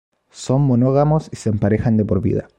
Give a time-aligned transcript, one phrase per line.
[0.31, 2.49] Son monógamos y se emparejan de por vida.